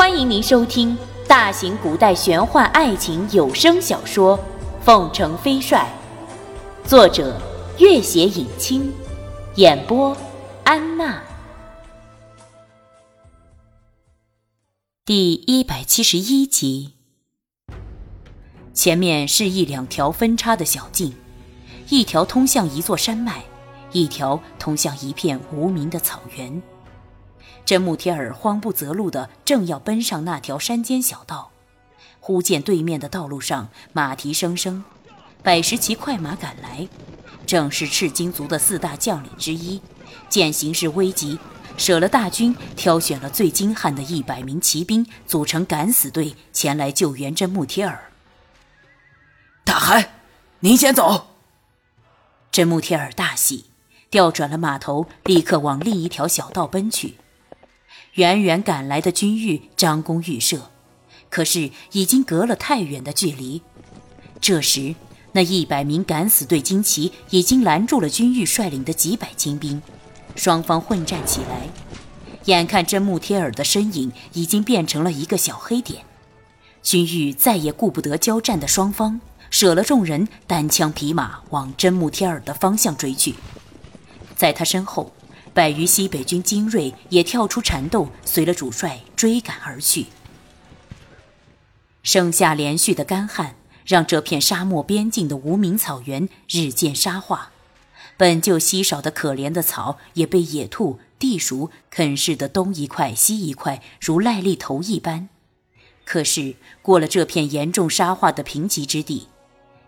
[0.00, 0.96] 欢迎您收听
[1.28, 4.38] 大型古代玄幻爱情有声小说
[4.82, 5.86] 《凤城飞帅》，
[6.88, 7.38] 作者：
[7.78, 8.90] 月写影清，
[9.56, 10.16] 演播：
[10.64, 11.22] 安娜。
[15.04, 16.94] 第一百七十一集。
[18.72, 21.12] 前面是一两条分叉的小径，
[21.90, 23.44] 一条通向一座山脉，
[23.92, 26.62] 一条通向一片无名的草原。
[27.70, 31.52] 真木铁尔慌不择路的正要奔上那条山间小道，
[32.18, 34.82] 忽见对面的道路上马蹄声声，
[35.44, 36.88] 百十骑快马赶来，
[37.46, 39.80] 正是赤金族的四大将领之一。
[40.28, 41.38] 见形势危急，
[41.76, 48.10] 舍了大军，挑选了最精悍的一百名骑兵，组成敢死队前来救援真木铁尔。
[49.64, 50.10] 大汗，
[50.58, 51.36] 您先走。
[52.50, 53.66] 真木铁尔大喜，
[54.10, 57.14] 调转了马头，立刻往另一条小道奔去。
[58.14, 60.70] 远远赶来的军玉张弓欲射，
[61.28, 63.62] 可是已经隔了太远的距离。
[64.40, 64.96] 这时，
[65.32, 69.80] 那一百名敢死队精骑已经拦住了军玉率领的几百精兵，
[70.34, 71.68] 双方混战起来。
[72.46, 76.02] 眼看真木贴尔的身影已经变成了一个小黑点，
[76.82, 83.36] 军玉再也顾不得交战的双方，舍了众人，单枪匹马往真木贴尔的方向追去。
[84.34, 85.12] 在他身后。
[85.52, 90.06] 百余西北军精锐也跳出缠斗，随了主帅追赶而去。
[92.02, 97.50] 盛夏连续的干旱，让这片沙漠边境的无名草原日渐沙化，
[98.16, 105.28] 本就稀少的可怜的草，也被野兔、地鼠啃噬的东一块西一块，如癞痢头一般。
[106.04, 109.28] 可是过了这片严重沙化的贫瘠之地，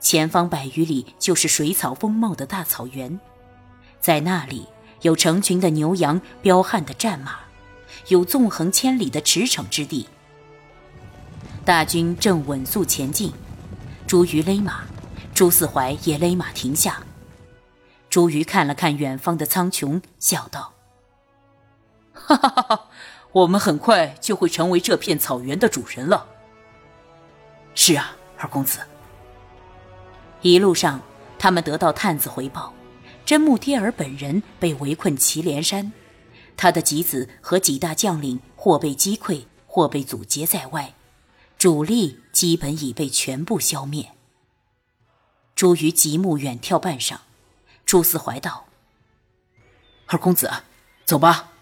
[0.00, 3.20] 前方百余里就是水草丰茂的大草原，
[4.00, 4.66] 在那里。
[5.02, 7.38] 有成群的牛羊，彪悍的战马，
[8.08, 10.08] 有纵横千里的驰骋之地。
[11.64, 13.32] 大军正稳速前进，
[14.06, 14.82] 朱瑜勒马，
[15.34, 17.02] 朱四怀也勒马停下。
[18.08, 20.72] 朱瑜看了看远方的苍穹，笑道
[22.14, 22.88] ：“哈哈哈哈，
[23.32, 26.26] 我们很快就会成为这片草原的主人了。”
[27.76, 28.80] 是啊，二公子。
[30.40, 31.00] 一路上，
[31.38, 32.72] 他们得到探子回报。
[33.28, 35.92] 真木贴尔本人被围困祁连山，
[36.56, 40.94] 他的几子和几大将领或被击溃，或被阻截在外，
[41.58, 44.12] 主力基本已被全部消灭。
[45.54, 47.18] 朱瑜极目远眺半晌，
[47.84, 48.64] 朱思怀道
[50.08, 50.50] ：“二公子，
[51.04, 51.52] 走吧。”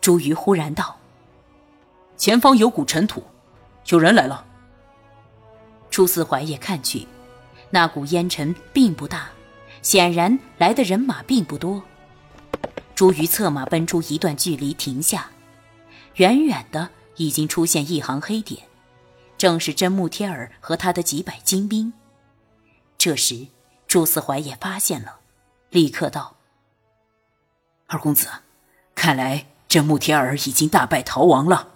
[0.00, 1.00] 朱瑜忽然道
[2.16, 3.24] ：“前方有股尘土，
[3.88, 4.46] 有人来了。”
[5.90, 7.08] 朱思怀也看去，
[7.70, 9.30] 那股烟尘并不大。
[9.82, 11.82] 显然来的人马并不多。
[12.94, 15.30] 朱瑜策马奔出一段距离，停下。
[16.16, 18.64] 远远的已经出现一行黑点，
[19.36, 21.92] 正是真木天儿和他的几百精兵。
[22.96, 23.46] 这时，
[23.86, 25.20] 朱思怀也发现了，
[25.70, 26.34] 立刻道
[27.86, 28.26] ：“二公子，
[28.96, 31.68] 看来真木天儿已经大败逃亡了。”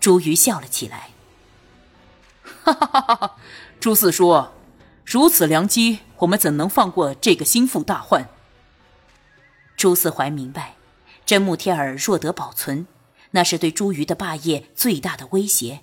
[0.00, 1.10] 朱瑜笑了起来
[2.64, 3.36] ：“哈哈哈哈！
[3.78, 4.46] 朱四叔，
[5.12, 8.28] 如此良机。”我们怎能放过这个心腹大患？
[9.76, 10.76] 朱四怀明白，
[11.26, 12.86] 真木贴尔若得保存，
[13.32, 15.80] 那是对朱瑜的霸业最大的威胁。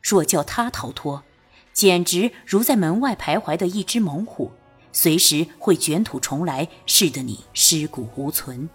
[0.00, 1.24] 若叫他逃脱，
[1.72, 4.52] 简直如在门外徘徊的一只猛虎，
[4.92, 8.70] 随时会卷土重来，使得你尸骨无存。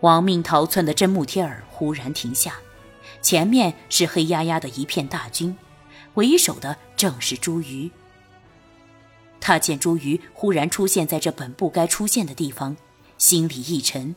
[0.00, 2.54] 亡命逃窜的真木贴尔忽然停下，
[3.20, 5.54] 前面是黑压压的一片大军，
[6.14, 7.90] 为首的正是朱瑜。
[9.48, 12.76] 他见朱瑜忽然出现在这本不该出现的地方，
[13.16, 14.14] 心里一沉。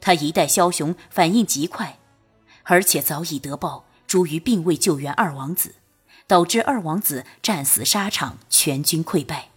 [0.00, 2.00] 他一代枭雄，反应极快，
[2.64, 5.76] 而且早已得报朱瑜并未救援二王子，
[6.26, 9.50] 导致二王子战死沙场，全军溃败。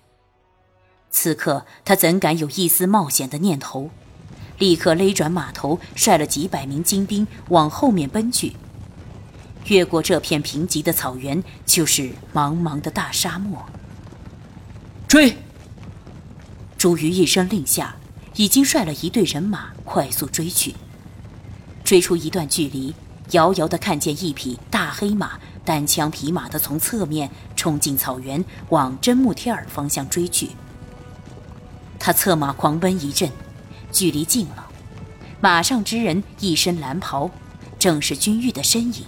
[1.10, 3.90] 此刻他怎敢有一丝冒险的念头？
[4.60, 8.56] 立刻勒转马头，率了几百名精兵往后面奔去。
[9.66, 13.66] 越过这片贫瘠的草原，就是茫茫的大沙漠。
[15.10, 15.36] 追！
[16.78, 17.96] 朱瑜一声令下，
[18.36, 20.76] 已经率了一队人马快速追去。
[21.84, 22.94] 追出一段距离，
[23.32, 30.50] 遥遥的看见一匹大黑马，单枪匹马的从侧面冲进草原，往真木贴尔方向追去。
[31.98, 33.32] 他策马狂奔一阵，
[33.92, 34.68] 距离近了，
[35.42, 37.32] 马上之人一身蓝袍，
[37.80, 39.04] 正是君玉的身影。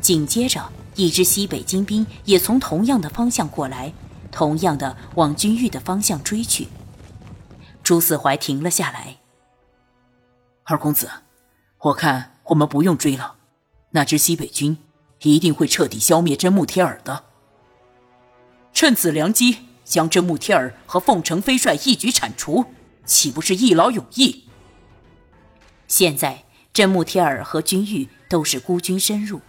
[0.00, 3.92] 紧接着，一支西北精兵也从同样的方向过来。
[4.32, 6.66] 同样的往君玉的方向追去，
[7.84, 9.18] 朱四怀停了下来。
[10.64, 11.08] 二公子，
[11.78, 13.36] 我看我们不用追了。
[13.90, 14.78] 那支西北军
[15.20, 17.24] 一定会彻底消灭真木贴尔的。
[18.72, 22.64] 趁此良机，将真木贴尔和凤城飞帅一举铲除，
[23.04, 24.48] 岂不是一劳永逸？
[25.86, 29.42] 现在真木贴尔和君玉都是孤军深入，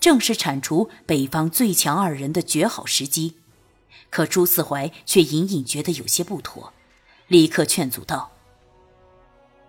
[0.00, 3.36] 正是铲除北方最强二人的绝好时机。
[4.10, 6.72] 可朱四怀却隐隐觉得有些不妥，
[7.26, 8.30] 立刻劝阻道：“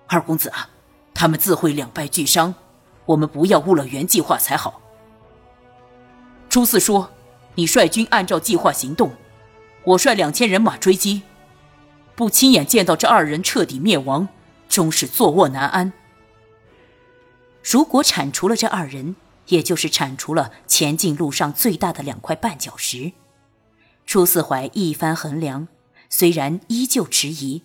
[0.08, 0.70] 二公子啊，
[1.14, 2.56] 他们自会两败俱伤，
[3.06, 4.82] 我们不要误了原计划才好。”
[6.48, 7.12] 朱四说
[7.56, 9.12] ：“你率军按照计划行动，
[9.84, 11.22] 我率两千人马追击，
[12.16, 14.28] 不亲眼见到这二人彻底灭亡，
[14.68, 15.94] 终是坐卧难安。
[17.62, 19.16] 如果铲除了这二人，
[19.48, 23.12] 也就是铲除了前进路上最大的两块绊脚石。”
[24.10, 25.68] 朱四怀一番衡量，
[26.10, 27.62] 虽然依旧迟疑，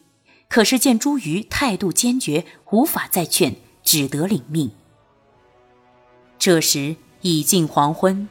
[0.51, 4.71] 可是见朱瑜态度坚决，无法再劝，只得领命。
[6.39, 8.29] 这时已近黄昏，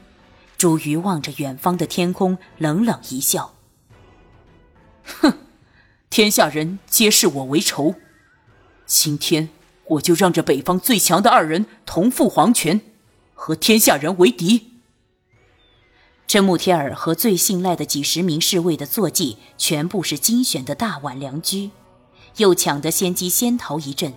[0.60, 3.56] 朱瑜望着远方的天空，冷冷一笑
[5.04, 5.39] ：“哼，
[6.12, 7.95] 天下人皆视我为仇，
[8.86, 9.50] 今天
[9.88, 12.81] 我就让这北方最强的二人同赴黄泉，
[13.33, 14.69] 和天下人为敌。”
[16.34, 21.70] 真木贴尔和最信赖的几十名侍卫的坐骑全部是精选的大宛良驹，
[22.38, 24.12] 又抢得先机先逃一阵，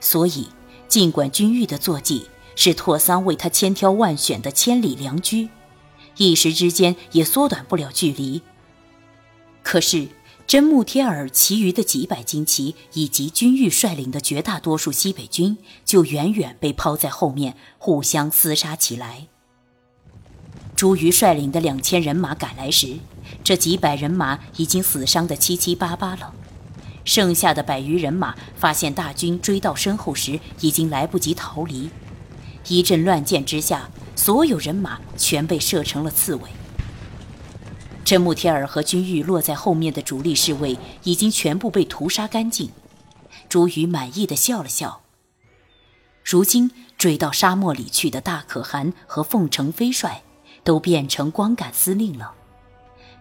[0.00, 0.48] 所以
[0.88, 2.26] 尽管君玉的坐骑
[2.56, 5.50] 是拓桑为他千挑万选的千里良驹，
[6.16, 8.40] 一时之间也缩短不了距离。
[9.62, 10.08] 可是
[10.46, 19.26] 真木贴尔其余的几百精骑以及君玉率领的绝大多数西北军，就远远被抛在后面，互相厮杀起来。
[20.78, 22.98] 朱瑜率领的两千人马赶来时，
[23.42, 26.32] 这几百人马已经死伤的七七八八了。
[27.04, 31.90] 剩下的百余人马发现大军追到身后时，已经来不及逃离。
[32.68, 36.42] 一阵乱箭之下，所有人马全被射成了刺猬。
[38.04, 42.70] 真木贴尔和君玉落在后面的主力侍卫已经全部被屠杀干净。
[43.48, 45.00] 朱瑜满意的笑了笑。
[46.24, 50.22] 如今追到沙漠里去的大可汗和凤城飞帅。
[50.68, 52.34] 都变成光杆司令了，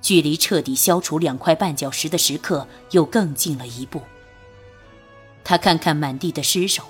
[0.02, 4.02] 距离彻底消除两块绊脚石的时刻又更近了一步。
[5.46, 6.84] 他看看满地的尸首，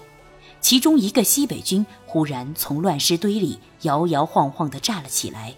[0.59, 5.57] 其中一个西北军忽然从乱尸堆里摇摇晃晃地站了起来，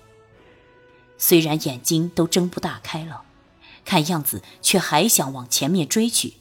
[1.18, 3.22] 虽然眼睛都睁不大开了，
[3.86, 6.34] 看样子却还想往前面追去。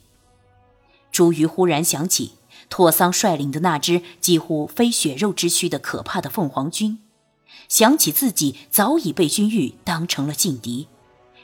[1.12, 2.32] 朱瑜忽然想起
[2.69, 6.99] 拓桑率领的那支几乎非血肉之躯的可怕的凤凰军。
[7.68, 10.88] 想起自己早已被君玉当成了劲敌，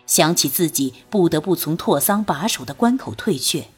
[0.07, 3.69] 想起自己不得不从拓桑把守的关口退却，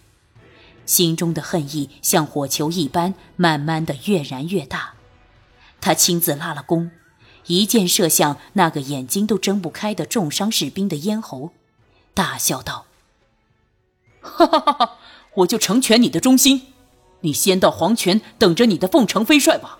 [0.84, 4.94] 心中的恨意像火球一般，慢慢的越燃越大。
[5.80, 6.90] 他亲自拉了弓，
[7.46, 11.50] 一箭射向那个眼睛都睁不开的重伤士兵的咽喉，
[12.14, 12.86] 大笑道
[14.20, 14.98] ：“哈哈哈哈！
[15.34, 16.72] 我就成全你的忠心，
[17.20, 19.78] 你先到黄泉等着你的凤城飞帅吧。”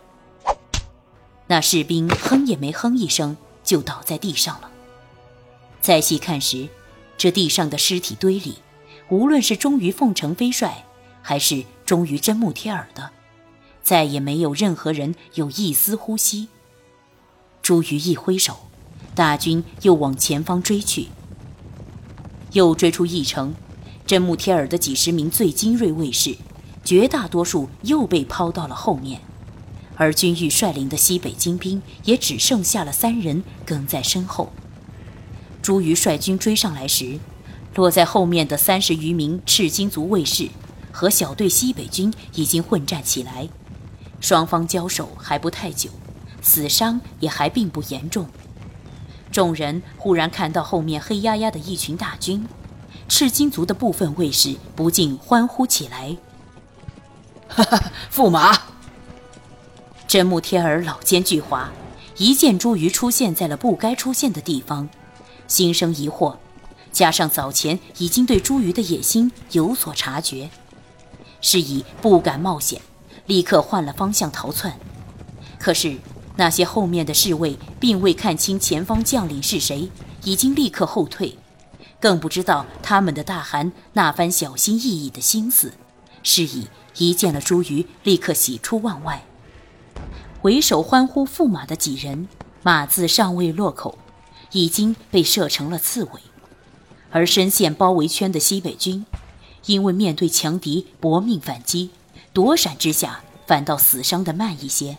[1.49, 4.71] 那士兵哼也没哼一声，就倒在地上了。
[5.81, 6.69] 再细看时，
[7.17, 8.59] 这地上的尸体堆里，
[9.09, 10.85] 无论是忠于凤城飞帅，
[11.23, 13.11] 还是忠于真木贴尔的，
[13.83, 16.49] 再也没有任何人有一丝呼吸。
[17.63, 18.57] 朱瑜一挥手，
[19.15, 21.09] 大军又往前方追去。
[22.53, 23.55] 又追出一程，
[24.07, 26.37] 真木贴尔的几十名最精锐卫士，
[26.85, 29.21] 绝大多数又被抛到了后面。
[29.97, 34.53] 而君玉率领的西北精兵也只剩下了三人跟在身后。
[35.63, 37.19] 朱瑜率军追上来时，
[37.75, 40.49] 落在后面的三十余名赤金族卫士
[40.93, 43.49] 和小队西北军已经混战起来，
[44.21, 45.91] 双方交手还不太久，
[46.41, 48.27] 死伤也还并不严重。
[49.33, 52.47] 众人忽然看到后面黑压压的一群大军，
[53.09, 56.17] 赤金族的部分卫士不禁欢呼起来
[57.49, 58.57] ：“哈哈，驸马！”
[60.09, 61.67] 真木天儿老奸巨猾，
[62.17, 64.89] 一见朱瑜出现在了不该出现的地方，
[65.49, 66.37] 心生疑惑，
[66.93, 70.49] 加上早前已经对朱瑜的野心有所察觉，
[71.41, 72.81] 是以不敢冒险，
[73.27, 74.79] 立刻换了方向逃窜。
[75.59, 75.97] 可是
[76.37, 79.91] 那些后面的侍卫并未看清前方将领是谁，
[80.23, 81.37] 已经立刻后退，
[81.99, 85.73] 更不知道他们的大汗那番小心翼翼的心思，
[86.23, 89.25] 是以一见了朱瑜，立刻喜出望外。
[90.47, 92.29] 为首欢呼驸马的几人，
[92.63, 93.99] 马字尚未落口，
[94.53, 96.21] 已经被射成了刺猬。
[97.11, 99.05] 而深陷包围圈的西北军，
[99.65, 101.91] 因为面对强敌搏命反击，
[102.33, 104.99] 躲闪之下反倒死伤的慢一些。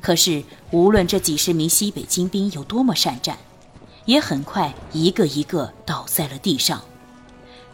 [0.00, 3.38] 可是，无论这几十名西北精兵有多么善战，
[4.04, 6.82] 也很快一个一个倒在了地上，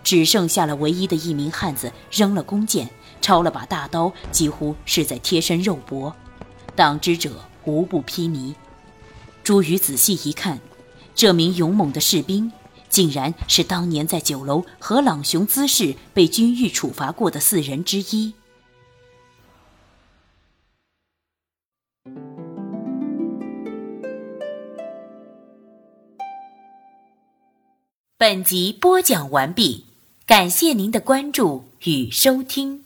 [0.05, 2.91] 只剩下了唯一的一名汉子扔了弓箭，
[3.23, 6.15] 抄了把大刀，几乎是在贴身肉搏，
[6.75, 8.55] 党之者无不披靡。
[9.43, 10.59] 朱宇仔细一看，
[11.15, 12.53] 这名勇猛的士兵。
[12.91, 18.35] 竟然是当年在酒楼和朗雄滋事被军狱处罚过的四人之一。
[28.19, 29.85] 本集播讲完毕，
[30.27, 32.80] 感谢您的关注与收听。